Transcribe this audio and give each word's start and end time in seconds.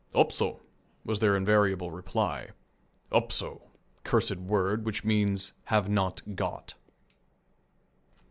"Upso," 0.15 0.61
was 1.05 1.19
their 1.19 1.37
invariable 1.37 1.91
reply. 1.91 2.49
"Upso," 3.11 3.61
cursed 4.03 4.37
word, 4.37 4.83
which 4.83 5.03
means 5.05 5.53
"Have 5.65 5.89
not 5.89 6.35
got." 6.35 6.73